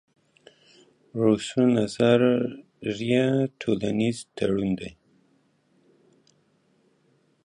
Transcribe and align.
روسو 1.21 1.59
نظریه 1.75 3.27
ټولنیز 3.59 4.17
تړون 4.35 4.69
دئ. 4.79 4.91